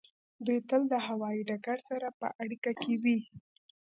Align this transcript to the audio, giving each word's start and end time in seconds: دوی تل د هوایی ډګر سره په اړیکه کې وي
دوی 0.45 0.59
تل 0.69 0.81
د 0.91 0.93
هوایی 1.07 1.41
ډګر 1.49 1.77
سره 1.89 2.07
په 2.19 2.27
اړیکه 2.43 2.71
کې 2.81 2.93
وي 3.03 3.19